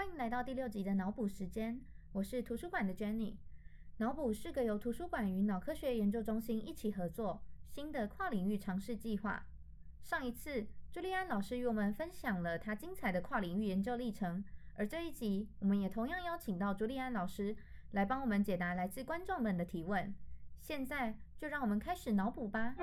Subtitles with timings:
[0.00, 1.78] 欢迎来到第六集的脑补时间，
[2.12, 3.34] 我是图书馆的 Jenny。
[3.98, 9.44] 脑补是个由图书馆与脑科学研究中心一起合作新的跨领域尝试计划。
[10.02, 14.42] 上一次，朱利安老师与我们分享了他精彩的跨领域研究历程，
[14.74, 17.54] 而这一集，我们也同样邀请到朱利安老师
[17.90, 20.14] 来帮我们解答来自观众们的提问。
[20.58, 22.74] 现在就让我们开始脑补吧。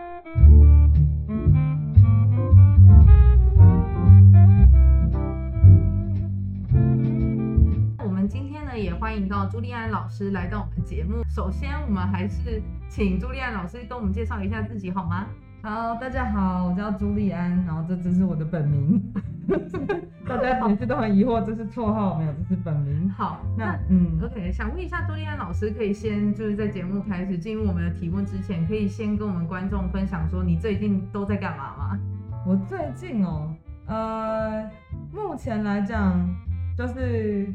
[8.78, 11.24] 也欢迎到朱利安老师来到我们节目。
[11.30, 15.26] 首先，我们还是请朱利安老师跟我们介绍一下自己好吗？
[15.64, 19.02] 好，大家好，我叫朱利安，然后这只是我的本名。
[20.28, 22.34] 大家每次都很疑惑，这是绰号没有？
[22.34, 23.10] 这是本名。
[23.10, 32.00] 好，那嗯，OK，想问一下朱利安老师，可以先就是在节目开始进入我们的提问之前，可以先跟我们观众分享说你最近都在干嘛吗？
[32.46, 33.54] 我最近哦，
[33.88, 34.64] 呃，
[35.12, 36.30] 目前来讲
[36.78, 37.48] 就是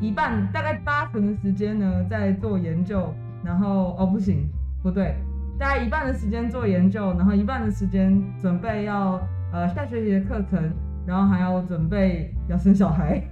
[0.00, 4.48] 一半，大概八成的时间呢在做研究，然后哦不行，
[4.82, 5.14] 不对。
[5.58, 9.20] 大概一半的时间做研究，然后一半的时间准备要
[9.52, 10.72] 呃下学期的课程，
[11.06, 13.22] 然后还要准备要生小孩。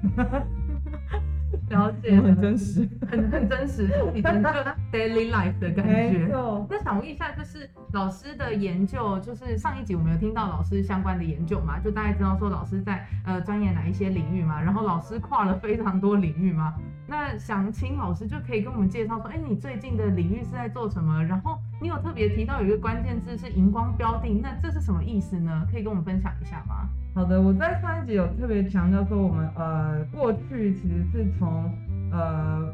[1.72, 4.48] 了解， 很真实，很很真实，你真就
[4.92, 6.28] daily life 的感觉。
[6.68, 11.78] 那想问一下，就是老师的研究，就是上一集我们有听到老师相关的研究嘛？
[11.80, 14.60] 就大概知道说老师在呃钻研哪一些领域嘛？
[14.60, 16.74] 然后老师跨了非常多领域嘛？
[17.06, 21.24] 那想请老师就可以跟我们介绍说，哎，你最近的领域是在做什么？
[21.24, 25.66] 然后你有特别提到有一个关键字是荧光标定，那这是什么意思呢？
[25.70, 26.88] 可以跟我们分享一下吗？
[27.14, 31.70] 好的，我在上一集有特别强调说，我们呃过去其实是从
[32.10, 32.72] 呃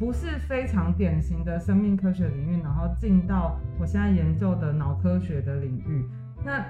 [0.00, 6.04] 不是非常典型的生命科学领域，然后进到我现在研究的脑科学的领域。
[6.44, 6.64] 那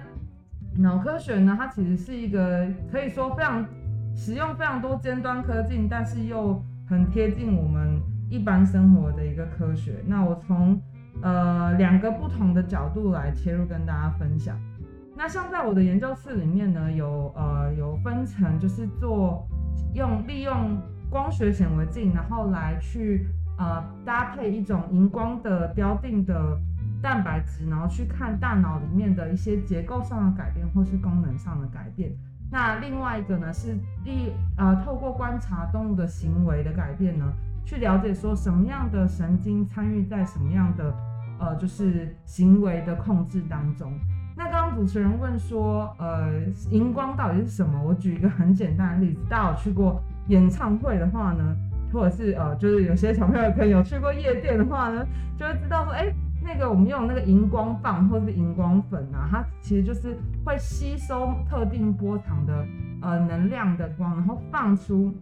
[0.77, 3.67] 脑科学呢，它其实是一个可以说非常
[4.15, 9.95] 使用非常多尖端科技，但是又很贴近我们一般生活的一个科学。
[10.07, 10.79] 那我从
[11.23, 14.55] 呃两个不同的角度来切入跟大家分享。
[15.19, 19.45] 那像在我的研究室里面呢，有呃有分成，就是做
[19.93, 20.81] 用利用
[21.11, 23.27] 光学显微镜，然后来去
[23.59, 26.57] 呃搭配一种荧光的标定的
[27.03, 32.13] 蛋白质，然后去看大脑里面的一些结构上的改变或是功能上的改变。
[32.49, 37.25] 那另外一个呢是利呃透过观察动物的行为的改变呢，
[37.65, 40.95] 去了解说什么样的神经参与在什么样的
[41.41, 43.93] 呃就是行为的控制当中。
[44.39, 46.31] 那刚刚主持人问说，呃，
[46.71, 47.83] 荧光到底是什么？
[47.83, 51.57] 我举一个很简单的例子，大家有去过演唱会的话呢，
[51.93, 55.05] 或者是呃，就是有些小朋友可能有去过夜店的话呢，
[55.37, 62.65] 就会知道说，哎，那个我们用那个荧光棒或是荧光粉啊，它其实就是会吸收特定波长的
[63.03, 65.13] 呃能量的光，然后放出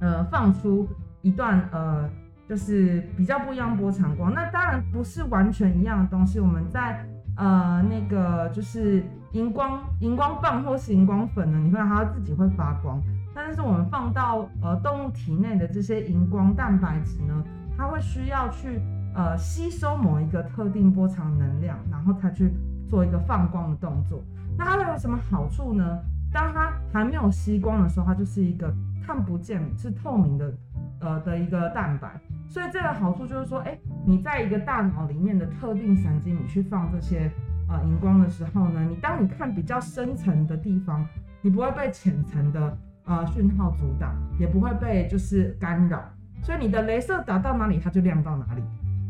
[0.00, 0.88] 呃放出
[1.20, 2.08] 一段呃
[2.48, 4.32] 就是比较不一样波长光。
[4.32, 7.04] 那当然不是完全一样的东西，我们在。
[7.40, 9.02] 呃，那个就是
[9.32, 13.00] 荧光荧光棒或是荧光粉呢，你会它自己会发光。
[13.34, 17.42] 但是我们放到呃动物体内的这些荧光蛋白质呢，
[17.78, 18.78] 它会需要去
[19.14, 22.52] 呃吸收某一个特定波长能量，然后才去
[22.90, 24.22] 做一个放光的动作。
[24.58, 25.98] 那它会有什么好处呢？
[26.30, 28.70] 当它还没有吸光的时候，它就是一个
[29.06, 30.52] 看不见、是透明的
[31.00, 32.20] 呃的一个蛋白。
[32.50, 37.30] 所以这个好处就是说，哎，你在一个大脑里面的特定神经，你去放这些
[37.68, 41.06] 呃荧光的时候呢，你当你看比较深层的地方，
[41.42, 46.02] 你不会被浅层的呃讯号阻挡，也不会被就是干扰，
[46.42, 48.62] 所以你的镭射打到哪里，它就亮到哪里。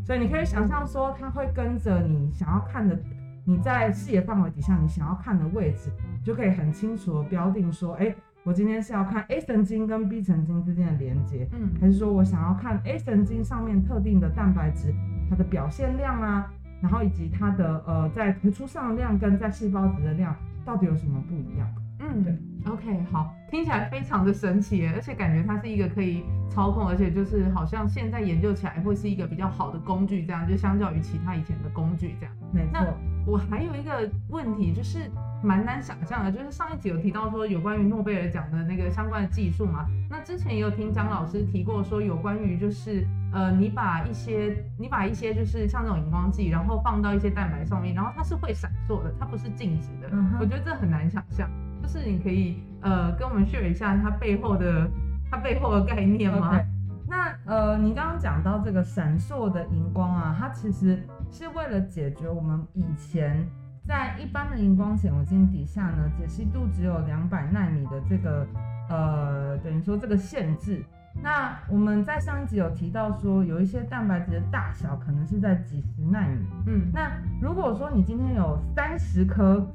[0.05, 2.95] 所以你可以想象说，它会跟着你想要看的，
[3.43, 5.89] 你在视野范围底下你想要看的位置，
[6.23, 8.15] 就可以很清楚的标定说，哎。
[8.43, 14.91] 我今天是要看 A 神经跟 B 神经之间的连接，嗯，还是说我想要看 A 神经上面特定的蛋白质
[15.29, 20.35] 它的表现量啊，然后以及它的呃在突出上的量跟在细胞质的量
[20.65, 21.67] 到底有什么不一样？
[21.99, 22.35] 嗯，对
[22.65, 32.33] ，OK，好，听起来非常的神奇，而且感觉它是一个可以操控，而且就是好像现在研究起来会是一个比较好的工具，这样就相较于其他以前的工具这样。
[32.51, 32.97] 没错，
[33.27, 35.11] 我还有一个问题就是。
[35.43, 50.15] 蛮难想象的，就是上一集有提到说有关于诺贝尔奖的那个相关的技术嘛，那之前也有听张老师提过说有关于就是呃你把一些你把一些就是像这种荧光剂，然后放到一些蛋白上面，然后它是会闪烁的，它不是静止的。
[50.39, 51.49] 我觉得这很难想象，
[51.81, 54.87] 就是你可以呃跟我们 share 一下它背后的
[55.31, 56.59] 它背后的概念吗？
[57.07, 61.01] 那呃你刚刚讲到这个闪烁的荧光啊，它其实
[61.31, 63.43] 是为了解决我们以前。
[63.87, 68.47] 在一般的荧光显微镜底下呢，解析度只有两百纳米的这个
[68.89, 70.83] 呃，等于说这个限制。
[71.21, 76.37] 那我们在上一集有提到说，有一些蛋白质的大小可能是在几十纳米。
[76.67, 77.11] 嗯，那
[77.41, 79.67] 如果说你今天有三十颗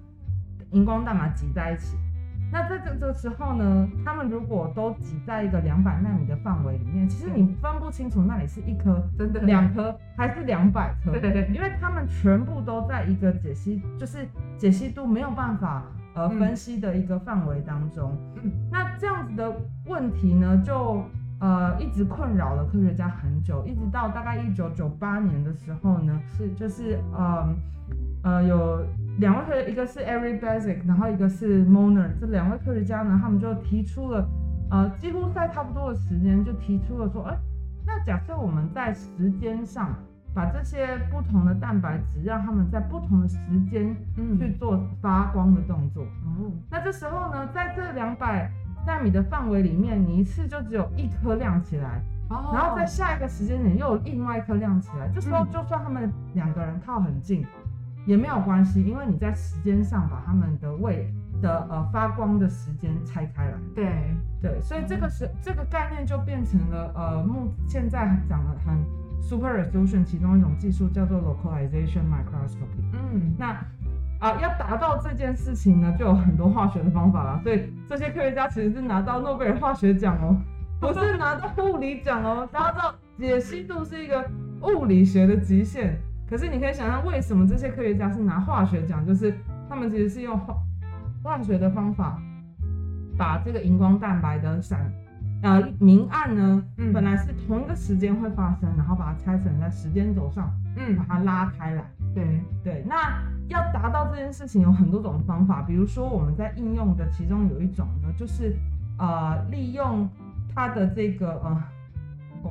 [0.71, 1.97] 荧光蛋白挤在一起，
[2.53, 11.13] 那在这个时候呢，他们如果都挤在一个两百纳米的范围里面，其实你分不清楚那里是一颗、真的两颗还是两百颗。
[11.19, 14.27] 对，因为他们全部都在一个解析，就是
[14.57, 15.85] 解析度没有办法
[16.15, 18.17] 呃分析的一个范围当中。
[18.43, 19.53] 嗯，那这样子的
[19.87, 21.05] 问题呢，就。
[21.39, 27.55] 呃，一直困扰了科学家很久，一直到大概一九九八年的时候呢，是就是呃
[28.23, 28.83] 呃有
[29.19, 34.29] 两位科学，一个是 Eric Basic，然后一个是 Moner，这两位科学家呢，他们就提出了
[34.71, 37.37] 呃几乎在差不多的时间就提出了说，哎，
[37.87, 39.95] 那假设我们在时间上
[40.35, 43.39] 把这些不同的蛋白质，让他们在不同的时
[43.71, 43.97] 间
[44.39, 48.51] 去做发光的动作，哦，那这时候呢，在这两百。
[48.87, 55.11] 纳米的范围里面，你一次就只有一颗亮起来，然后在下一个时间点又有另外一颗亮起来。
[55.13, 57.45] 这时候就算他们两个人靠很近，
[58.07, 61.13] 也没有关系，因为你在时间上把他们的位
[61.43, 63.59] 的呃发光的时间拆开来。
[63.75, 63.85] 对
[64.41, 68.79] 对，所以这个是这个概念就变成了呃目现在讲的很
[69.21, 72.81] super resolution 其中一种技术叫做 localization microscopy。
[72.93, 73.57] 嗯，那。
[74.19, 77.39] 啊，要达到这件事情呢，就有很多化学的方法啦。
[77.43, 80.41] 所以这些科学家其实是拿到诺贝尔化学奖哦，
[80.81, 82.49] 不是拿到物理奖哦。
[82.51, 84.27] 大家知道解析度是一个
[84.63, 89.35] 物理学的极限，可是你可以想象为什么这些科学家是拿化学奖，就是
[89.69, 90.57] 他们其实是用化
[91.23, 92.21] 化学的方法
[93.17, 94.93] 把这个荧光蛋白的闪
[95.43, 101.85] 呃明暗呢，本来是同一个时间会发生，然后把它拆成在时间轴上，嗯，把它拉开来。
[102.15, 102.41] 对。
[102.65, 108.57] 对，那要达到这件事情有很多种方法，比如说我们在应用的其中有一种呢，就是
[108.99, 110.09] 呃利用
[110.53, 111.63] 它的这个呃，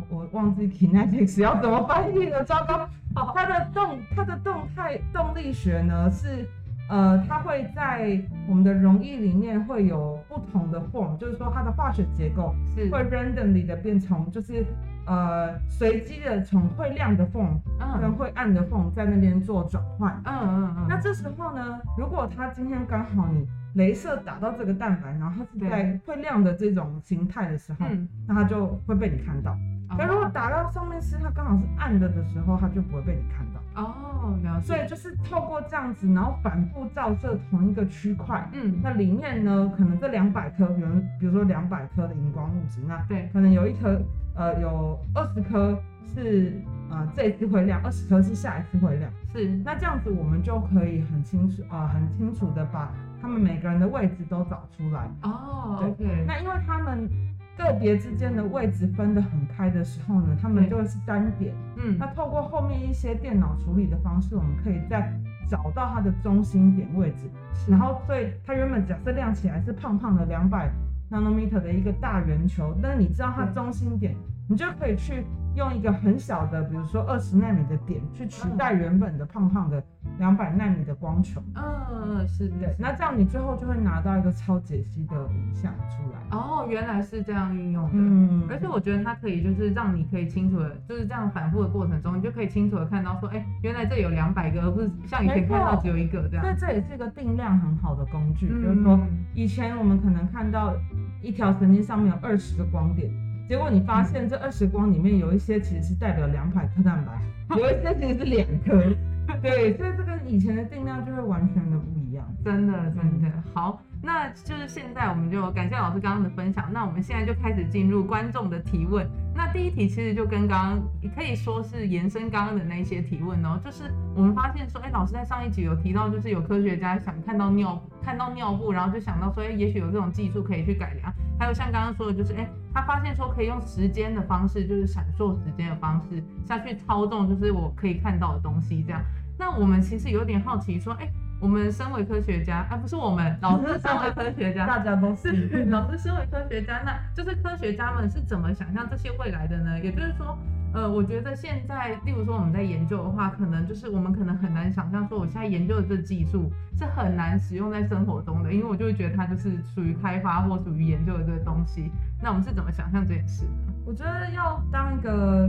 [0.09, 2.87] 我我忘记 kinetics 要怎么翻译了，糟糕，
[3.33, 6.47] 它的动它的动态动力学呢是。
[6.87, 14.63] 呃，它会在我们的溶液里面会有不同的 form，就是说它的化学结构是会 randomly 的变成，就是
[15.07, 17.57] 呃随机的从会亮的 form
[17.99, 20.13] 跟会暗的 form 在那边做转换。
[20.25, 20.85] 嗯嗯嗯。
[20.87, 23.47] 那这时候呢，如果它今天刚好你
[23.81, 27.87] 镭射打到这个蛋白，然后它是在会亮的这种形态的时候，
[28.27, 29.57] 那它就会被你看到。
[29.89, 33.61] 可如果打到上面是它刚好是暗的的时候，它就不会被你看到。
[33.81, 34.67] 哦，了解。
[34.67, 40.87] 所以就是透过这样子，然后反复照射同一个区块，嗯，那里面呢，可能这两百颗，比如
[41.19, 44.01] 比如说两百颗的荧光物质，那对，可能有一颗，
[44.35, 46.53] 呃，有二十颗是
[46.89, 49.47] 呃这一次会亮，二十颗是下一次会亮，是。
[49.63, 52.91] 那这样子我们就可以很清楚呃，很清楚的把
[53.21, 55.09] 他们每个人的位置都找出来。
[55.23, 56.23] 哦，OK。
[56.25, 57.09] 那因为他们。
[57.57, 61.53] 个别之间的位置分得很开的时候呢，他们就会是单点。
[61.77, 65.13] 嗯，那透过后面一些电脑处理的方式，我们可以再
[65.49, 67.29] 找到它的中心点位置。
[67.67, 70.71] 然后，所以它原本假设亮起来是胖胖的两百
[71.09, 74.15] nanometer 的一个大圆球，但是你知道它中心点，
[74.49, 75.25] 你就可以去。
[75.55, 79.81] 用一个很小的，比如说二十纳米的点去取代原本的胖胖的
[80.19, 81.41] 两百纳米的光球。
[81.55, 82.75] 嗯，是的。
[82.77, 86.37] 那这样你最后就会拿到一个超解析的影像出来。
[86.37, 87.91] 哦，原来是这样运用的。
[87.93, 88.43] 嗯。
[88.49, 96.45] 而且我觉得它可以就是让你可以清楚的，就是这样反复的过程中，你就可以清楚的看到说，哎，原来这有两百个，而不是像以前看到只有一个这样。
[96.45, 98.99] 那这也是一个定量很好的工具，就是说
[99.33, 100.73] 以前我们可能看到
[101.21, 103.09] 一条神经上面有二十个光点。
[103.47, 107.21] 结果你发现这二十光里面有一些其实是代表两百克蛋白，
[107.57, 108.81] 有一些其实是两颗，
[109.41, 113.31] 对，所以这跟以前的定量就会完全的不一样，真的真的。
[113.53, 113.81] 好。
[114.05, 116.71] 那就是现在，我们就感谢老师刚刚的分享。
[116.71, 119.09] 那我们现在就开始进入观众的提问。
[119.33, 123.59] 那第一题其实就跟刚刚也可以说是延伸刚刚的那些提问哦。
[123.65, 131.11] 就是我们发现说，哎，老师在上一集有提到，就是有科学家想看到尿看到尿布，然后就想到说，哎，也许有这种技术可以去改良。
[131.39, 139.01] 还有像刚刚说的，就是哎，他发现说可以用时间的方式，就是闪烁时间的方式下去操纵，就是我可以看到的东西这样。
[139.35, 141.09] 那我们其实有点好奇说，哎。
[141.45, 149.79] 我们身为科学家，啊，不是我们 老师身为科学家，大家都是老师身为科学家，那就是科学家们是怎么想象这些未来的呢？
[149.79, 150.35] 也就是说，
[150.73, 161.91] 呃，我觉得现在，例如说我们在研究的话，可能就是我们可能很难想象说，我现在研究的这技术是很难使用在生活中的，因为我就会觉得它就是属于开发或属于研究的这个东西。
[162.23, 163.71] 那我们是怎么想象这件事呢？
[163.85, 165.47] 我觉得要当一个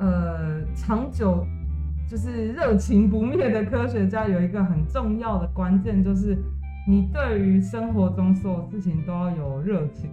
[0.00, 1.46] 呃长久。
[2.10, 6.36] 就是热情不灭的科学家有一个很重要的关键，就是
[6.88, 10.10] 你对于生活中所有事情都要有热情。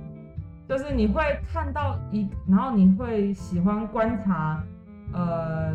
[0.70, 4.64] 就是你会看到一，然后你会喜欢观察，
[5.12, 5.74] 呃，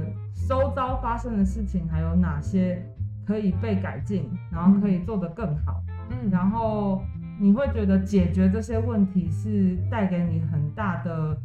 [0.48, 2.80] 周遭发生的事情还有哪些
[3.26, 7.02] 可以被改进，然后可以做得更好，嗯，然后
[7.40, 11.36] 你会觉得解决这些问题是带给你很大的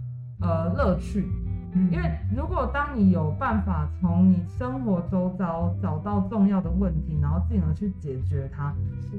[0.42, 1.26] 呃乐趣，
[1.78, 9.18] 嗯，因为如果当你有办法从你生活周遭找到重要的问题，然后进而去解决它，是。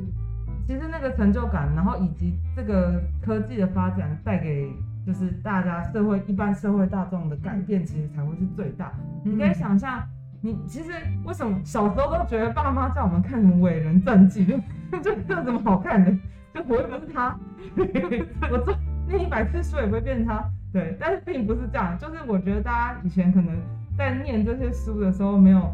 [0.67, 4.71] 其实那个成就感，然后以及这个科技的发展带给
[5.07, 8.93] 就是大家社会一般社会大众的改变，其实才会是最大。
[9.25, 10.03] 你可以想象，
[10.43, 10.93] 你其实
[11.25, 14.45] 为什么小时候都觉得爸妈叫我们看什么伟人传记，
[15.03, 16.11] 就这有什么好看的？
[16.53, 17.35] 就我又不是他，
[18.51, 20.45] 我做念一百次书也不会变成他。
[20.73, 23.57] 对，但是并不是这样，就是我觉得大家以前可能
[23.97, 25.71] 在念这些书的时候没有。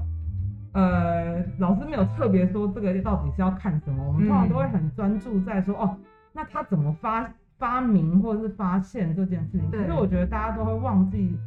[0.77, 5.97] 呃，老师没有特别说这个到底是要看什么，我们通常都会很专注在说哦，
[6.33, 9.71] 那他怎么发发明或者是发现这件事情。
[9.71, 11.39] 可是我觉得大家都会忘记，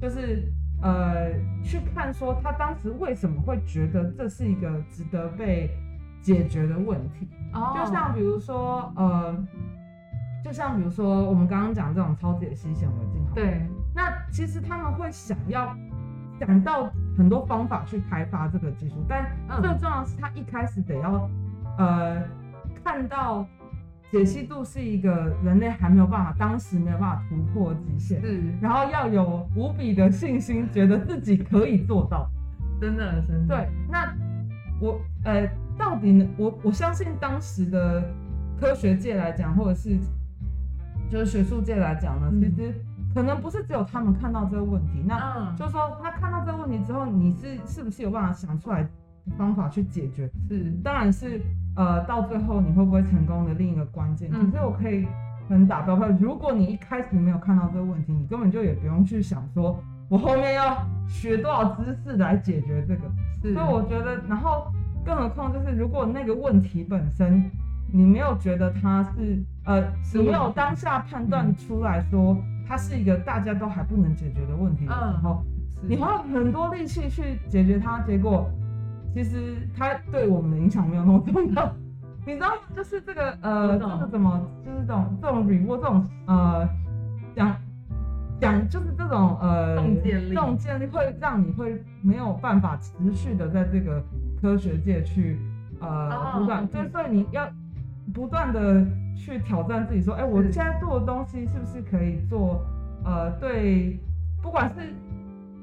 [0.00, 1.30] 就是呃
[1.62, 5.68] 去看说他当时为什么会觉得这是一个值得被
[6.22, 7.28] 解决的问题。
[7.52, 7.74] 哦。
[7.76, 9.46] 就像比如说呃，
[10.44, 13.66] 就像比如说我们刚刚讲这种超解析显微镜，对。
[13.94, 15.76] 那其实他们会想要。
[16.40, 19.30] 想到很多方法去开发这个技术，但
[19.60, 21.28] 最重要的是他一开始得要，
[21.76, 22.22] 呃，
[22.82, 23.46] 看到
[24.10, 32.26] 解析度是一个人类还没有办法，当时没有办法突破极限，是，然后要有无比的信心，觉得自己可以做到，
[32.80, 33.54] 真的，真的。
[33.54, 34.10] 对，那
[34.80, 36.26] 我呃，到底呢？
[36.38, 38.02] 我我相信当时的
[38.58, 39.98] 科学界来讲，或者是
[41.10, 42.74] 就是学术界来讲呢，其实。
[43.12, 48.86] 可能不是只有他们看到这个问题，那就是说，那看到这个问题之后，你是是不是有办法想出来
[49.36, 50.30] 方法去解决？
[50.48, 51.40] 是，当然是，
[51.74, 54.30] 呃，到最后你会不会成功的另一个关键。
[54.30, 55.08] 可是我可以
[55.48, 63.02] 很打标票，如果你一开始没有看到这个问题，你根本就也不用去想说，我后面要学多少知识来解决这个。
[63.42, 64.70] 所以我觉得，然后
[65.04, 67.50] 更何况就是，如果那个问题本身
[67.92, 69.82] 你没有觉得它是，呃，
[70.14, 72.36] 你没有当下判断出来说。
[72.68, 75.42] 它是一个大家都还不能解决的问题的时候，
[75.82, 78.48] 你花很多力气去解决它，结果
[79.12, 81.74] 其实它对我们的影响没有那么重要。
[82.24, 86.68] 你知道，就是这个呃，这个怎么，就是这种这种 reward 这种呃
[87.34, 87.56] 讲
[88.40, 94.00] 讲，就是这种呃这种建立会让你会没有办法持续的在这个
[94.40, 95.40] 科学界去
[95.80, 97.50] 呃不断，就所以你要
[98.12, 98.86] 不断的。
[99.16, 102.64] 去挑战自己，说，哎，我现在做的东西是不是可以做？
[103.04, 104.00] 呃，对，
[104.40, 104.76] 不管是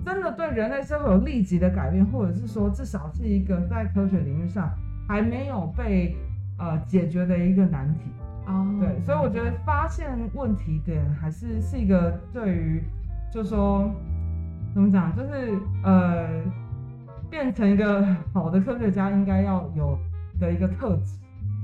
[0.06, 4.70] 真的对人类社会有立即的改变，或者是说至少是一个在科学领域上
[5.08, 6.16] 还没有被
[6.60, 8.12] 呃解决的一个难题。
[8.46, 12.84] 哦，对，所以我觉得发现问题点还是是一个对于，
[13.34, 13.90] 就说
[14.72, 16.28] 怎么讲，就是呃
[17.28, 19.98] 变成一个好的科学家应该要有
[20.40, 21.18] 的一个特质。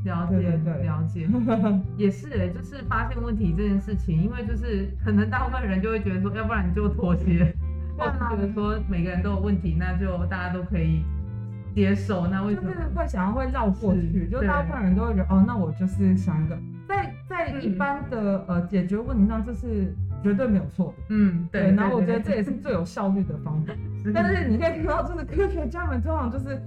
[0.03, 0.49] 了解，
[0.83, 1.27] 了解，
[1.97, 7.55] 也是哎，就是发现问题这件事情，因为就是可能大部分人就会觉得说，要不然你就妥协，
[7.97, 11.03] 或者觉得说每个人都有问题，那就大家都可以
[11.73, 12.69] 接受，那为什么？
[12.69, 14.27] 就是会想要会绕过去？
[14.29, 16.57] 就大部分人都会觉得，哦，那我就是想一个，
[16.87, 21.71] 在在一般的呃解决问题上，这是绝对没有错的，嗯，对。
[21.71, 23.73] 然后我觉得这也是最有效率的方法，
[24.13, 26.61] 但是你可以看到，就是科学家们通常就是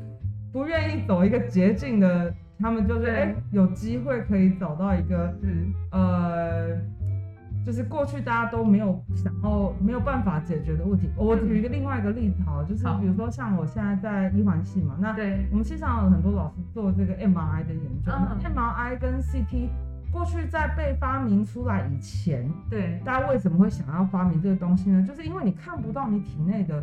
[0.53, 2.33] 不愿意走一个捷径的。
[2.59, 6.69] 他们就是哎，有机会可以找到一个，是呃，
[7.65, 11.11] 就是过去大家都没有想要、没有办法解决的问题。
[11.17, 15.15] 我举一个另外一个例子哈，就是比如说像我现在在一环系嘛，那
[15.51, 18.13] 我们系上有很多老师做这个 MRI 的研究。
[18.13, 19.69] 嗯 MRI 跟 CT
[20.11, 25.05] 过去在被发明出来以前，对大家为什么会想要发明这个东西呢？
[25.07, 26.83] 就是因为你看不到你体内的。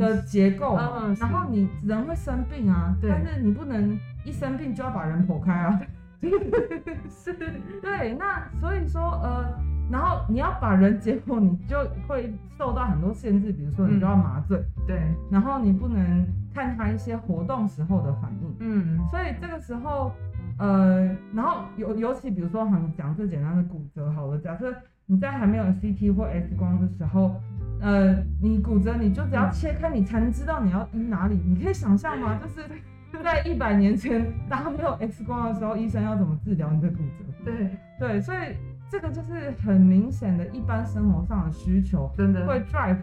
[0.00, 0.74] 的结构，
[1.20, 3.96] 然后你人会生病啊，但是你不能
[4.26, 5.80] 一生病就要把人剖开啊，
[7.08, 7.32] 是，
[7.80, 9.46] 对，那所以说呃，
[9.90, 20.12] 然后你要把人解剖，你就会受到很多限制，比如说你就要麻醉，对，然后你不能看他一些活动时候的反应，嗯，所以这个时候
[20.58, 24.74] 呃，然后尤尤其比如说很讲最简单的骨折好了，假设
[25.06, 27.40] 你在还没有 CT 或 X 光的时候。
[27.78, 31.38] 呃，你骨折，你就只要切开，你才能知道你要医哪里。
[31.44, 32.38] 你可以想象吗？
[32.42, 32.62] 就是
[33.24, 37.24] 在一百年前，大家没有 X 光的时候，医生要怎么治疗你的骨折？
[37.44, 38.38] 对对，所以
[38.90, 42.96] 这个就是很明显的一般生活上的需求，真的会 drive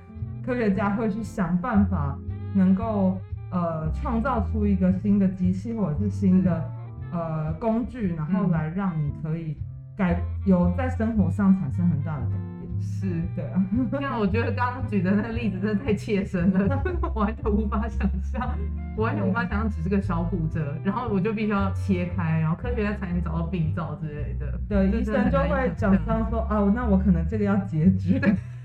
[0.46, 2.17] 科学家会去想办法，
[2.53, 3.17] 能够
[3.51, 6.72] 呃创造出一个新的机器或者是新的
[7.12, 9.58] 呃工具，然后来让你可以
[9.96, 12.82] 改有在生活上产生很大的改变。
[12.82, 13.65] 是，对啊。
[14.01, 16.84] 那我觉得刚刚举的那个例子真的太切身了，
[17.15, 18.50] 完全无法想象，
[18.97, 24.59] 完全无法想象只是个小骨折，然后我就必须要切开，然后科学家才能找到病灶之类的。
[24.69, 28.19] 对，医生就会讲上说，哦，那我可能这个要截肢。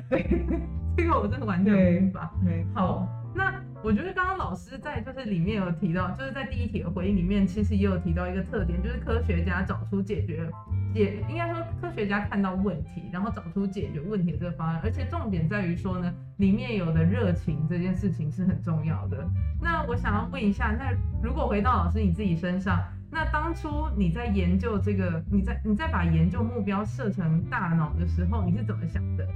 [0.09, 0.27] 对，
[0.97, 2.31] 这个我真的完全无法。
[2.43, 10.49] 没好，那我觉得刚刚老师在就是里面有提到，就是在第一题的回应里面，其实也有提到一个特点，就是科学家找出解决。
[10.95, 19.29] 解应该说，科学家看到问题，然后找出解决问题的这个方案，而且重点在于说呢，里面有的热情这件事情是很重要的。
[19.61, 20.93] 那我想要问一下，那
[21.23, 22.81] 如果回到老师你自己身上，
[23.11, 29.27] 那当初你在研究这个，你在你在把研究目标设成大脑的时候，你是怎么想的？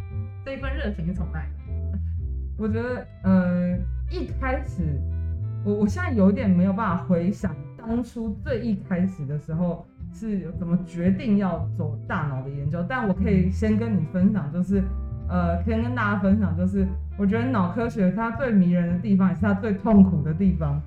[0.44, 1.48] 这一份热情是从哪里？
[2.58, 3.78] 我觉得，呃，
[4.10, 5.00] 一开始，
[5.64, 9.86] 我我现在有点没有办法回想当初最一开始的时候。
[10.12, 12.84] 是怎么决定要走大脑的研究？
[12.88, 14.82] 但我可以先跟你分享，就是
[15.28, 16.86] 呃，先跟大家分享，就是
[17.18, 20.80] 我觉得脑科学它最迷人的地方，也是它最痛苦的地方，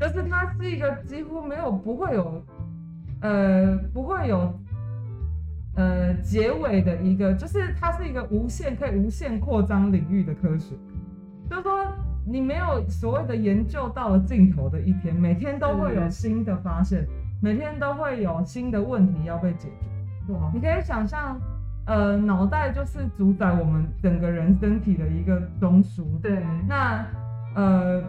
[0.00, 2.44] 就是它是一个几乎没有不会有
[3.20, 4.54] 呃不会有
[5.74, 10.76] 呃结尾的一个，就是它是一个无限可以无限扩张领域的科学，
[11.50, 11.84] 就是说
[12.24, 17.04] 你没有所谓的研究到了尽头的一天，每天都会有新的发现。
[17.42, 19.68] 每天都会有新的问题要被解
[20.28, 21.36] 决，你可以想象，
[21.86, 26.04] 呃，脑袋就是主宰我们整个人身体的一个中枢。
[26.22, 27.04] 对，那
[27.56, 28.02] 呃。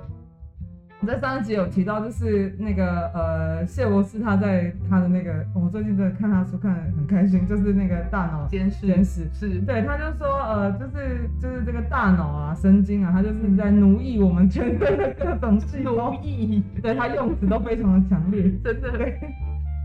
[1.05, 18.89] 在上一集有提到，就是那个呃，谢博士他在他的那个，我最近在看他书看的很开心，就是那个大脑监视监视是对，他就说呃，就是就是这个大脑啊，神经啊，他就是在奴役我们全身的各种细胞，奴役，对他用词都非常的强烈，真的。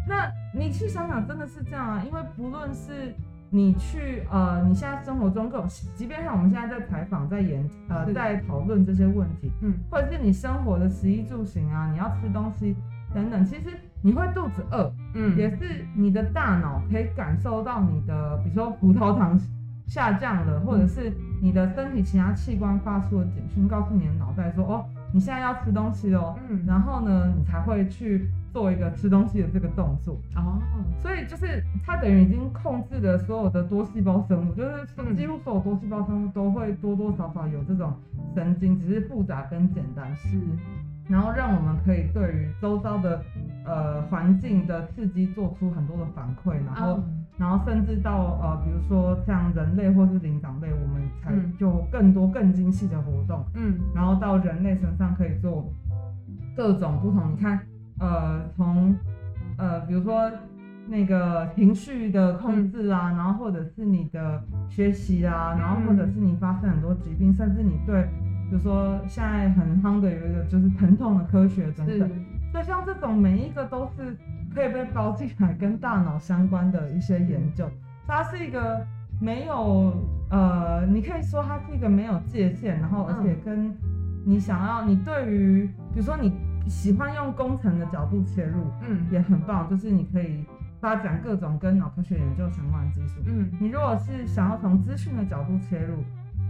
[0.07, 3.15] 那你去想想，真的是这样啊，因为不论是。
[3.51, 12.77] 你去呃，你现在生活中各种，即便像我们现在在采访、在研呃、在讨论这些问题，嗯，或者是你生活的食衣住行啊，你要吃东西
[13.15, 13.71] 等等，其实
[14.03, 19.39] 你会肚子饿，嗯，也是你的大脑可以感受到你的，比如说葡萄糖
[19.87, 28.29] 下降了，或者是你的身体其他器官发出的警讯，告诉你的脑袋说，哦，你现在要吃东西哦，嗯，然后呢，你才会去。
[28.53, 30.21] 做一个吃东西的这个动作。
[30.37, 30.61] 哦，
[31.03, 37.93] 所以就是它等于已经控制了所有的多细胞生物，就是几乎所有多细胞生物都会多多少少有这种
[38.35, 40.15] 神经，只是复杂跟简单。
[40.17, 40.39] 是，
[41.09, 43.23] 然后让我们可以对于周遭的
[43.65, 47.03] 呃环境的刺激做出很多的反馈，然后
[47.37, 55.73] 然后甚至到呃比如说像人类或是灵长类，我们才就更多更精细的活动，嗯，然后到人类身上可以做
[56.57, 57.61] 各种不同，你看。
[58.01, 58.95] 呃，从
[59.57, 60.31] 呃，比如说
[60.87, 68.05] 那个情绪的控制啊，然后或者是你的学习啊，然后或者是你发生很多疾病，甚至你对，
[68.49, 72.09] 比如说现在很夯的有一个就是疼痛的科学等等，
[72.53, 74.17] 所以像这种每一个都是
[74.55, 77.69] 可以被包进来跟大脑相关的一些研究，
[78.07, 78.87] 它是一个
[79.21, 79.93] 没有
[80.31, 83.75] 呃，你可以说它是一个没有界限，然后而且跟
[84.25, 86.33] 你想要你对于比如说你。
[86.69, 89.69] 喜欢用工程的角度切入，嗯，也很棒。
[89.69, 90.45] 就是你可以
[90.81, 95.97] 发展各种跟脑科学研究相关的技术，嗯，你如果是想要从资讯的角度切入，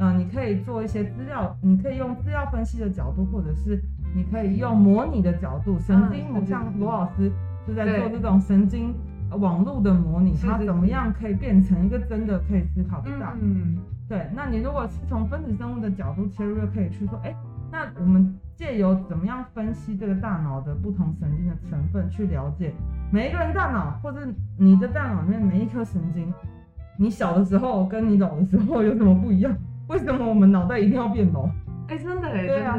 [0.01, 3.83] 嗯，你可以做一些资料，你可以用资料分析的角度，或者是
[4.15, 7.33] 你可以用模拟的角度，神经，像罗老师
[7.67, 8.95] 就在做这种神经
[9.31, 13.33] 网络的模拟，它怎么样可以变成一个真的可以思考的大脑？
[13.41, 13.77] 嗯，
[14.09, 14.27] 对。
[14.35, 17.35] 那你如果是从分子生物的角度切入，又可以去说，哎，
[17.71, 18.35] 那我们。
[18.59, 22.75] 借由怎么样分析这个大脑的不同神经的成分，去了解
[23.13, 24.19] 每一个人大脑，或者
[24.57, 26.35] 你的大脑里面每一颗神经，
[26.99, 29.57] 你小的时候跟你老的时候有什么不一样？
[29.87, 31.49] 为什么我们脑袋一定要变老？
[31.87, 32.77] 哎，真的哎，对啊，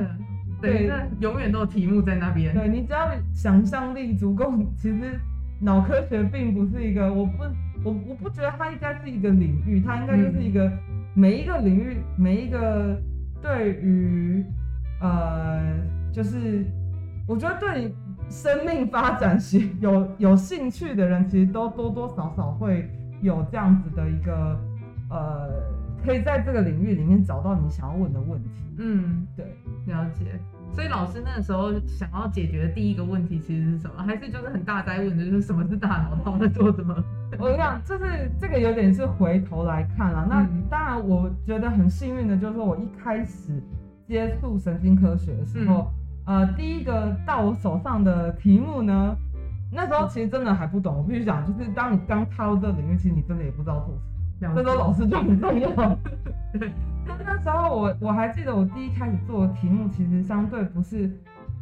[0.62, 2.54] 对，永远都有题目在那边。
[2.54, 5.18] 对你只要想象力足够，其实
[5.62, 7.44] 脑科学并不是一个，我不，
[7.86, 10.70] 我我不觉得它应该是一个领域，它应该就是一个
[11.14, 13.02] 每一个领域，每一个
[13.42, 14.44] 对于。
[15.02, 15.62] 呃，
[16.12, 16.66] 就是
[17.28, 17.94] 我觉得对
[18.30, 22.90] 生命发展是有有兴趣的人，其实都多多少少会
[23.22, 24.60] 有这样子的一个
[25.10, 25.50] 呃，
[26.06, 28.50] 可以在这个领域里面找到你想要问的问题。
[28.78, 29.46] 嗯，对，
[29.88, 30.26] 了解。
[30.72, 34.04] 所以老师那个时候想要解决的第一个问题其实是什么？
[34.04, 36.96] 还是就是很大在问的就是什么是大脑，它在做什么？
[37.40, 40.28] 我讲就是这个有点是回头来看了。
[40.30, 43.60] 那当然，我觉得很幸运的就是说我一开始。
[44.10, 45.88] 接触神经科学的时候，
[46.26, 49.16] 呃，第一个到我手上的题目呢，
[49.72, 53.96] 那时候其实真的还不懂，我必须讲，就是当你刚踏入这个领域，其实你真的也不知道做
[54.40, 55.70] 什么，这时候老师就很重要。
[57.24, 61.08] 那时候我我还记得我第一开始做的题目，其实相对不是，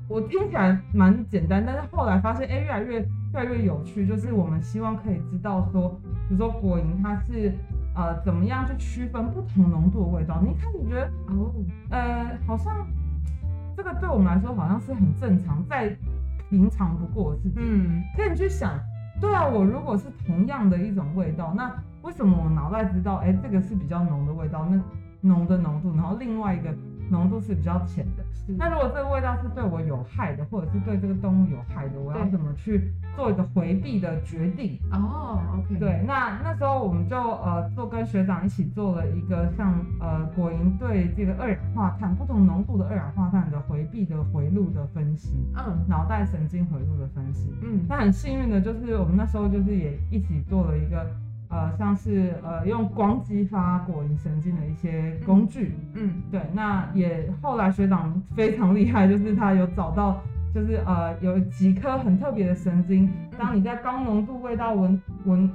[0.08, 7.52] 我听起来蛮简单，但是后来发现，哎，越来越越来越有趣，就是我们希望可以知道说，比如说果蝇它是
[7.98, 10.40] 呃怎么样去区分不同浓度的味道。
[10.42, 11.52] 你一开始觉得哦，
[11.90, 12.88] 呃，好像
[13.76, 15.98] 这个对我们来说好像是很正常，再。
[16.50, 18.72] 平常不过的事情，嗯，可你去想，
[19.20, 21.70] 对啊，我如果是同样的一种味道，那
[22.04, 24.82] 为什么我脑袋知道，哎，这个是比较浓的味道，那
[25.20, 26.74] 浓的浓度，然后另外一个。
[27.10, 28.24] 浓度是比较浅的。
[28.58, 34.80] 那如果这个味道是对我有害的，或者是对这个动物有害的，我要怎么去做一个回避的决定？
[34.92, 35.78] 哦，OK。
[35.78, 51.06] 对，那那时候我们就呃做跟学长一起做了一个像呃果蝇对这个二氧化碳不同浓度的二氧化碳的回避的回路的分析，嗯，脑袋神经回路的分析，嗯，那很幸运的就是我们那时候就是也一起做了一个。
[51.50, 60.22] 呃，像是呃用光激发果蝇神经的一些工具，嗯，对，那也后来学长非常厉害，就是他有找到，
[60.54, 65.50] 就是呃有几颗很特别的神经，当你在高浓度味道闻闻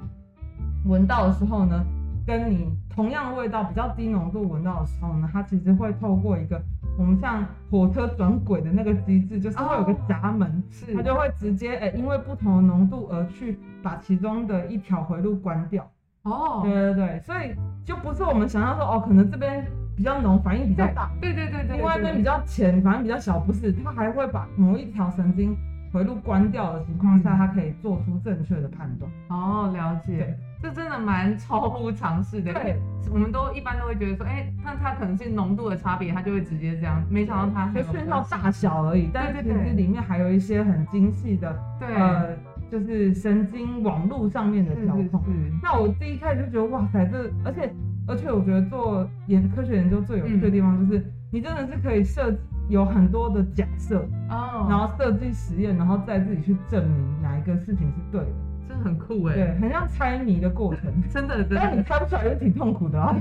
[0.87, 1.85] 闻到的时候呢，
[2.26, 6.62] 跟你同样的味道比较低浓度闻到的时候呢，它其实会透过一个。
[6.98, 15.88] 我们像火车转轨的那个机制，就是会有个闸门，是它就会直接哎，因为不同的浓度而去把其中的一条回路关掉。
[16.24, 21.11] 哦，对对对，所以就不是我们想象说哦，可能这边比较浓，反应比较大。
[21.20, 21.76] 对对对对。
[21.76, 25.57] 另外一边比较浅，反应比较小，不是，它还会把某一条神经
[25.92, 29.11] 回路关掉的情况下，它可以做出正确的判断。
[29.31, 30.38] 哦，了解。
[30.62, 32.77] 这真的蛮超乎常识的，对，
[33.12, 37.03] 我们都一般都会觉得说，哎，那它可能是浓度的差别，它就会直接这样。
[37.11, 42.37] 没想到它就讯号大小而已，但是其实里面还有一些很精细的，对，呃，
[42.70, 45.20] 就是神经网络上面的调控。
[45.61, 47.75] 那我第一开始就觉得，哇塞，这而且
[48.07, 52.33] 而且我觉得做研科学研究最有趣的地方就是，你真的是可以设
[52.68, 53.98] 有很多的假设，
[54.31, 58.52] 哦，然后设计实验，然后再自己去证明哪一个事情是对的。
[58.68, 61.57] 真的很酷哎，对，很像猜谜的过程，真的，真的。
[61.57, 63.14] 但你猜不出来又挺痛苦的 啊。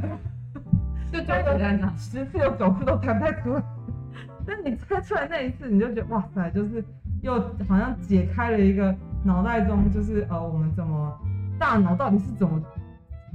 [1.12, 1.60] 就猜的
[1.97, 3.63] 十次有九次都猜不太出来，
[4.45, 6.82] 但你猜出来那一次，你就觉得哇塞，就是
[7.21, 7.34] 又
[7.67, 11.13] 好像解开了一个脑袋中就是呃我们怎么
[11.60, 12.62] 大脑到底是怎么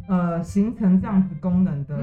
[0.08, 1.94] 呃形成这样子功能的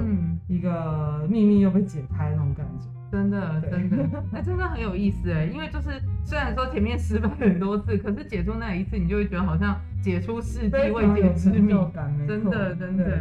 [0.48, 2.88] 一个秘密又被解开那种感觉。
[3.14, 11.72] 真的，真的， 哎，真的很有意思哎，因为就是虽然说前面失败很多次，可是解出那一次，你就会觉得好像解出世纪未解之谜，
[12.28, 13.20] 真的，真的。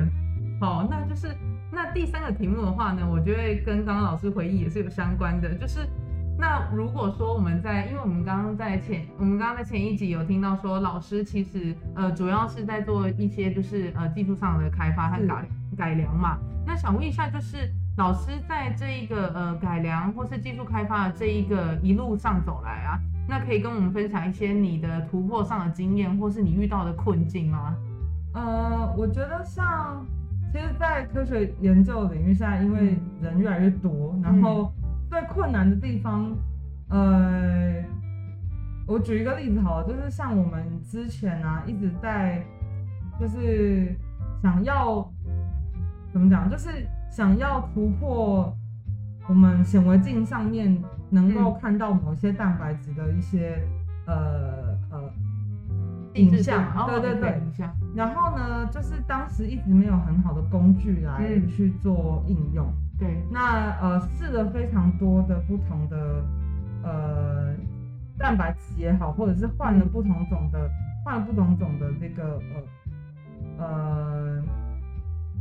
[0.58, 1.28] 好，那就是
[1.70, 5.80] 那第三个题目的话呢，我觉得跟刚刚老师回忆也是有相关的，就是
[6.38, 17.70] 那如果说我们在，因为我们刚刚在前，我们刚刚在前一集有听到说，老师其实呃主要是在做一些就是呃技术上的开发和改改良嘛，那想问一下就是。
[17.98, 27.76] 老师在这一个呃改良或是技术开发的这一个一路上走来啊，那可以跟我们分享一些你的突破上的经验，或是你遇到的困境吗？
[28.32, 30.06] 呃，我觉得像，
[30.50, 34.72] 其实，在科学研究领域下，因为人越来越多，然后
[35.10, 36.34] 最困难的地方，
[36.88, 37.74] 呃，
[38.86, 42.42] 我举一个例子好了，就是像我们之前啊一直在，
[43.20, 43.94] 就是
[44.42, 45.06] 想要
[46.10, 46.88] 怎么讲，就是。
[47.12, 48.56] 想要突破
[49.28, 53.62] 我们显微镜上面能够看到某些蛋白质的一些
[54.06, 55.12] 呃呃
[56.14, 57.70] 影像，对对对，影像。
[57.94, 62.66] 然后呢，就是当时一直没有很好的工具来去做应用。
[62.98, 63.22] 对。
[63.30, 66.24] 那呃试了非常多的不同的
[66.82, 67.54] 呃
[68.18, 70.66] 蛋白质也好，或者是换了不同种的
[71.04, 72.40] 换了不同种的这个
[73.58, 74.42] 呃呃。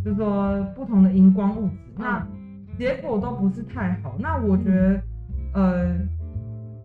[0.03, 2.27] 就是说不同的荧光物质，那
[2.77, 4.15] 结果都不是太好。
[4.17, 5.01] 那我觉得，
[5.53, 5.97] 呃，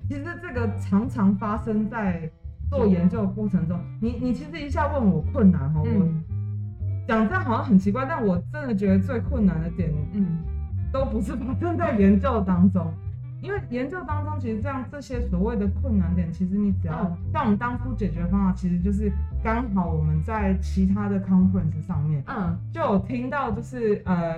[0.08, 2.30] 其实这个常常发生在
[2.68, 3.78] 做研究的过程中。
[4.00, 6.08] 你你其实一下问我困难哈，我
[7.08, 10.38] 讲这样好像很奇怪，但我真的觉得最困难的点，嗯，
[10.92, 12.92] 都不是发生在研究当中。
[13.42, 19.12] 因为研究当中，其实这样这些所谓的困难点，其实你只要像我们当初解决方法，其实就是
[19.44, 24.36] 刚好我们在其他的 conference 上面，嗯，就有听到就是呃，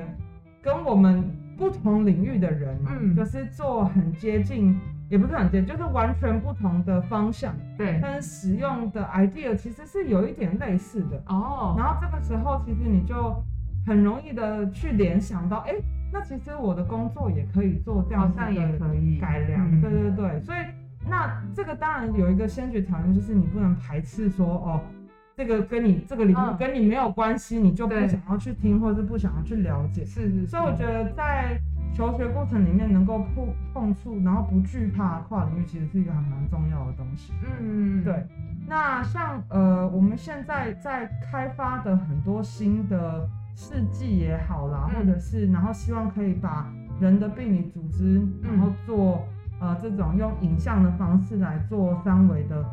[0.60, 1.24] 跟我们
[1.56, 4.76] 不同领域的人，嗯，就是做很接近，
[5.08, 11.76] 也不是很接近，就是完全不同的方向，对，但是使用的 idea 其实是有一点类似的哦。
[11.78, 13.40] 然后这个时候，其实你就
[13.86, 15.74] 很容易的去联想到，哎。
[16.12, 18.44] 那其实我的工作也可以做这样子的
[19.20, 20.58] 改良，对对对，所以
[21.08, 24.80] 那这个当然有一个先决条件，就是你不能排斥说哦。
[25.36, 30.04] 这个跟你这个领域跟你没有关系，你就不想要去听，或者是不想要去了解。
[30.04, 30.44] 是是。
[30.48, 31.56] 所以我觉得在
[31.94, 37.32] 求学过程里面能够碰碰触，然后不惧怕跨领域，其实是一个还蛮重要的东西。
[37.60, 38.26] 嗯，对。
[38.66, 43.24] 那像呃我们现在在开发的很多新的
[43.60, 49.24] 试剂也好啦，或者是然后希望可以把人的病理组织，然后做
[49.60, 52.64] 呃这种用影像的方式来做三维的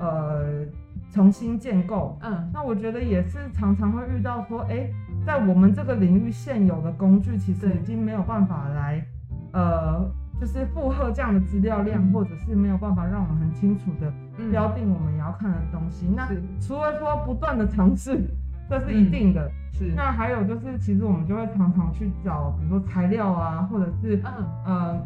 [0.00, 0.66] 呃。
[1.12, 4.90] 重新建构，嗯，那我觉得也是常常会遇到说，哎，
[5.24, 9.06] 在我们这个领域现有的工具其实已经没有办法来，
[9.52, 14.12] 呃，就是负荷这样的资料量，或者是没有办法让我们很清楚的
[14.50, 16.08] 标定我们要看的东西。
[16.08, 16.26] 那
[16.60, 18.28] 除了说不断的尝试，
[18.68, 19.92] 这是一定的，是。
[19.94, 24.20] 那还有就是，其实我们就会常常去找，比如说材料啊，或者是
[24.64, 25.00] 呃，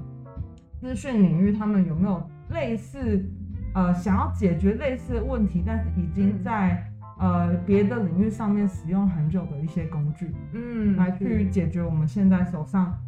[0.81, 3.25] 资讯领域他们有没有类似。
[3.75, 6.83] 呃，想要解决类似的问题，但是已经在
[7.18, 12.99] 呃别的领域上面使用很久的一些工具，嗯，来去解决我们现在手上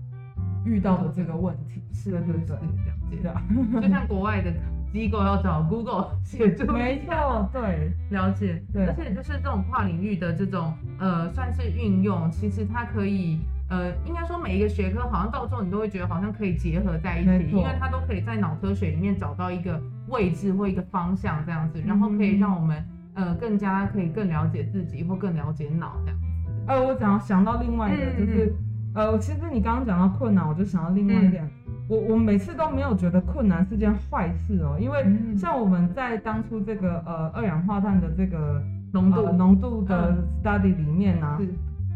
[0.65, 1.83] 遇到的这个问题。
[1.93, 2.63] 是的，对对，了
[3.09, 3.81] 解的。
[3.81, 4.53] 就像国外的
[4.93, 8.87] 机构要找 Google 协助，没错，对，了解，对。
[8.87, 13.41] 而且就是这种跨领域的这种呃，算是运用，其实它可以。
[13.71, 26.27] 呃，应该说每一个学科好像到最后你都会觉得好像可以结合在一起，因为它都可以在脑科学里面找到一个位置或一个方向这样子，然后可以让我们呃更加可以更了解自己或更了解脑这样子。
[26.67, 28.53] 呃，我想想到另外一个就是，
[28.93, 31.49] 呃，其实你刚刚讲到困难，我就想到另外一点，
[31.91, 35.05] 我我每次都没有觉得困难是件坏事哦，因为
[35.37, 41.37] 像我们在当初这个呃二氧化碳的这个浓度浓度的 study 里面呢。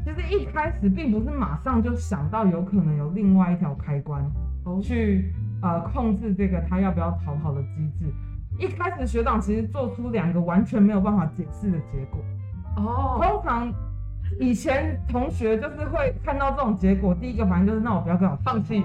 [0.05, 4.23] 其实一开始并不是马上就想到有可能有另外一条开关
[4.83, 8.13] 去呃控制这个他要不要逃跑的机制。
[8.59, 12.21] 一开始学长其实做出两个完全没有办法解释的结果。
[12.77, 13.19] 哦。
[13.23, 13.73] 通常
[14.41, 18.83] 以前同学就是会看到这种结果，第一个反应就是那我不要跟我放弃。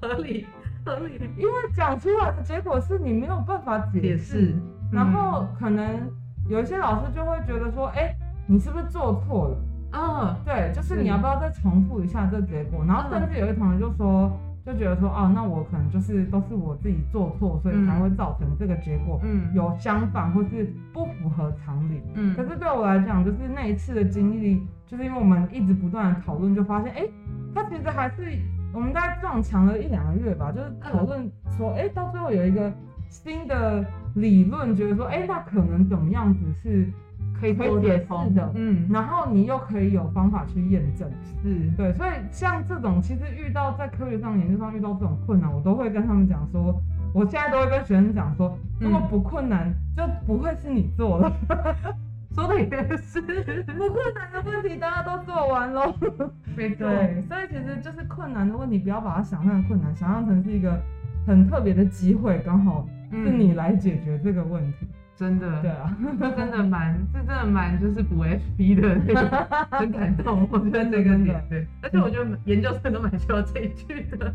[0.00, 0.46] 合 理
[0.84, 1.20] 合理。
[1.36, 4.54] 因为讲出来的结果是你没有办法解释，
[4.92, 6.10] 然后可能
[6.48, 8.14] 有一些老师就会觉得说，哎。
[8.48, 9.56] 你是不是做错了？
[9.90, 12.84] 嗯，对，就是你要不要再重复一下这结果？
[12.86, 14.30] 然后甚至有一同学就说，
[14.66, 19.20] 就觉得说，哦，那我可能就是都是我自己做错，所以才会造成这个结果。
[19.22, 22.02] 嗯，有相反或是不符合常理。
[22.14, 27.06] 嗯，可是对我来讲，就是那一次的经历，就是因为我们一直不断的讨论，就发现，哎，
[27.54, 28.36] 他其实还是
[28.74, 32.72] 我们大概撞墙了一两个月吧，就是讨论说，哎，到最后有一个
[33.08, 36.92] 新的理论，觉得说，哎，那可能怎么样子是。
[37.38, 41.10] 可以可以解释的，嗯，然后你又可以有方法去验证，
[41.42, 41.70] 是。
[41.76, 46.80] 对，所以像这种其实遇到在科学上研究上遇到这种困难，我都会跟他们讲说，
[47.12, 51.32] 我现在都会跟学生讲说，如果不困难就不会是你做了，
[52.34, 53.20] 说的也是，
[53.76, 55.94] 不困难的问题大家都做完喽，
[56.56, 60.80] 对，所以其实就是困难的问题，不要把它想象困难，想象成是一个
[61.26, 64.86] 很特别的机会，刚好是你来解决这个问题。
[65.16, 70.46] 真的，对啊，这真的蛮，这真的蛮，就是补 FP 的那个，很感动。
[70.52, 74.34] 我觉得这个点，对，而且我觉得研究生都蛮需要这一句的，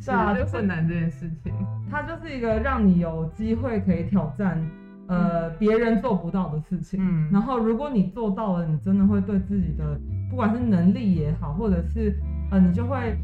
[0.00, 1.52] 是啊，就困难这件事情，
[1.90, 4.58] 它就是一个让你有机会可以挑战，
[5.06, 6.98] 呃，别人做不到的事情。
[7.02, 12.16] 嗯，然后如果你做到了，你真的会对自己的，不管是能力也好，或者是，
[12.50, 13.18] 呃，你就会。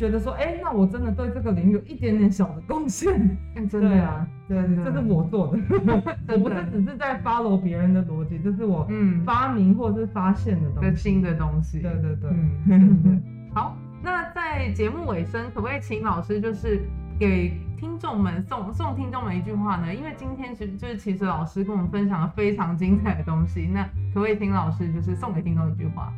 [0.00, 3.36] 觉得说，哎，那我真的对这个领域有一点点小的贡献，
[3.68, 5.58] 真的啊，对，这是我做的，
[6.32, 8.88] 我不是只是在 follow 别人的逻辑，这是我
[9.26, 12.30] 发明或者是发现的东西，新的东西，对对对，
[12.70, 13.22] 嗯，
[13.54, 16.80] 好，那在节目尾声，可不可以请老师就是
[17.18, 19.94] 给听众们送送听众们一句话呢？
[19.94, 23.84] 因为今天其实就是其实老师跟我们分享了非常精彩的东西，那
[24.14, 26.10] 可不可以请老师就是送给听众一句话？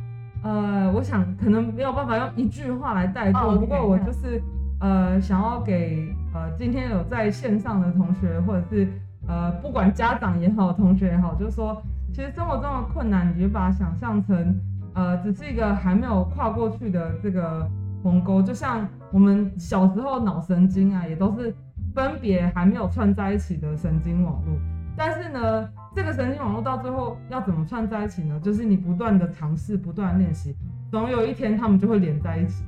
[0.43, 4.41] 呃，我想可能没有办法用一句话来带过，不过我就是
[4.81, 8.87] 呃想要给呃今天有在线上的同学，或者是
[9.25, 11.81] 呃不管家长也好，同学也好，就是说，
[12.13, 14.59] 其实生活中的困难，你就把它想象成
[14.93, 17.65] 呃只是一个还没有跨过去的这个
[18.03, 21.55] 鸿沟，就像我们小时候脑神经啊，也都是
[21.95, 24.59] 分别还没有串在一起的神经网络，
[24.97, 25.69] 但是呢。
[25.95, 28.39] 这个神经网络到最后要怎么串在一起呢？
[28.43, 30.55] 就是你不断的尝试，不断练习，
[30.91, 32.63] 总有一天他们就会连在一起，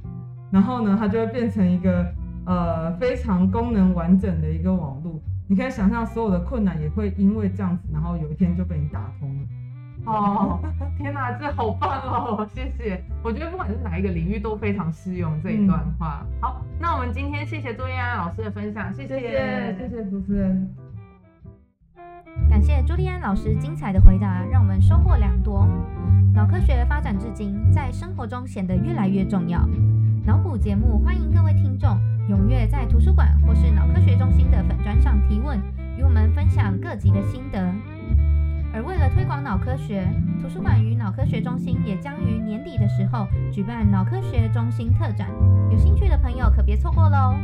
[0.52, 2.06] 然后呢，它就会变成一个
[2.46, 5.20] 呃非常功能完整的一个网络。
[5.48, 9.48] 你可以想象，所有的困难也会因为这样子，然后有一天就被你打通了。
[10.06, 10.60] 哦，
[10.98, 12.48] 天哪，这好棒哦！
[12.54, 16.24] 谢谢，我觉得不管是哪一个领域都非常适用这一段话。
[16.42, 20.70] 好，那我们今天谢谢朱燕安老师的分享，谢谢谢谢主持人，
[22.50, 25.68] 感谢朱利安老师精彩的回答，让我们收获良多。
[26.34, 29.68] 脑科学发展至今，在生活中显得越来越重要。
[30.26, 31.98] 脑补节目欢迎各位听众
[32.30, 35.60] 踊跃在图书馆或是脑科学中心的粉砖上提问，
[35.98, 37.74] 与我们分享各级的心得。
[38.74, 40.06] 而为了推广脑科学，
[40.42, 45.30] 图书馆与脑科学中心也将于年底的时候举办脑科学中心特展，
[45.72, 47.36] 有兴趣的朋友可别错过喽！